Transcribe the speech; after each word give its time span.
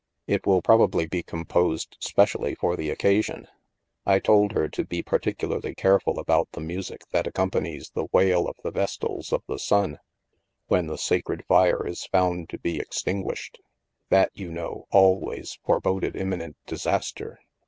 "It 0.35 0.47
will 0.47 0.63
probably 0.63 1.05
be 1.05 1.21
composed 1.21 1.95
specially 1.99 2.55
for 2.55 2.75
the 2.75 2.89
occasion. 2.89 3.47
I 4.03 4.17
told 4.17 4.53
her 4.53 4.67
to 4.67 4.83
be 4.83 5.03
particularly 5.03 5.75
careful 5.75 6.17
about 6.17 6.49
the 6.53 6.59
music 6.59 7.01
that 7.11 7.27
accompanies 7.27 7.91
the 7.93 8.07
wail 8.11 8.47
of 8.47 8.57
the 8.63 8.71
Vestals 8.71 9.31
of 9.31 9.43
the 9.47 9.59
Sun 9.59 9.99
when 10.65 10.87
the 10.87 10.97
sacred 10.97 11.45
fire 11.45 11.85
is 11.85 12.07
found 12.07 12.49
to 12.49 12.57
be 12.57 12.81
ex 12.81 13.03
tinguished. 13.03 13.57
That, 14.09 14.31
you 14.33 14.51
know, 14.51 14.87
always 14.89 15.59
forboded 15.67 16.15
im 16.15 16.31
minent 16.31 16.55
disaster. 16.65 17.37